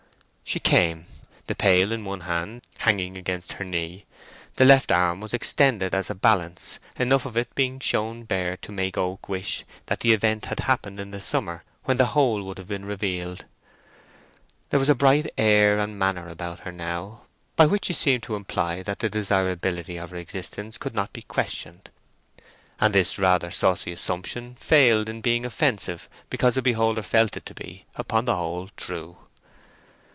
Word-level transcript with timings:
She 0.51 0.59
came, 0.59 1.05
the 1.47 1.55
pail 1.55 1.93
in 1.93 2.03
one 2.03 2.19
hand, 2.19 2.63
hanging 2.79 3.17
against 3.17 3.53
her 3.53 3.63
knee. 3.63 4.03
The 4.57 4.65
left 4.65 4.91
arm 4.91 5.21
was 5.21 5.33
extended 5.33 5.95
as 5.95 6.09
a 6.09 6.13
balance, 6.13 6.77
enough 6.99 7.25
of 7.25 7.37
it 7.37 7.55
being 7.55 7.79
shown 7.79 8.23
bare 8.23 8.57
to 8.57 8.71
make 8.73 8.97
Oak 8.97 9.29
wish 9.29 9.63
that 9.85 10.01
the 10.01 10.11
event 10.11 10.47
had 10.47 10.59
happened 10.59 10.99
in 10.99 11.11
the 11.11 11.21
summer, 11.21 11.63
when 11.85 11.95
the 11.95 12.07
whole 12.07 12.43
would 12.43 12.57
have 12.57 12.67
been 12.67 12.83
revealed. 12.83 13.45
There 14.71 14.79
was 14.81 14.89
a 14.89 14.93
bright 14.95 15.29
air 15.37 15.79
and 15.79 15.97
manner 15.97 16.27
about 16.27 16.59
her 16.61 16.71
now, 16.73 17.21
by 17.55 17.65
which 17.65 17.85
she 17.85 17.93
seemed 17.93 18.23
to 18.23 18.35
imply 18.35 18.83
that 18.83 18.99
the 18.99 19.09
desirability 19.09 19.95
of 19.97 20.09
her 20.09 20.17
existence 20.17 20.77
could 20.77 20.93
not 20.93 21.13
be 21.13 21.21
questioned; 21.21 21.89
and 22.77 22.93
this 22.93 23.17
rather 23.17 23.51
saucy 23.51 23.93
assumption 23.93 24.55
failed 24.55 25.07
in 25.07 25.21
being 25.21 25.45
offensive 25.45 26.09
because 26.29 26.57
a 26.57 26.61
beholder 26.61 27.03
felt 27.03 27.37
it 27.37 27.45
to 27.45 27.53
be, 27.53 27.85
upon 27.95 28.25
the 28.25 28.35
whole, 28.35 28.67
true. 28.75 29.15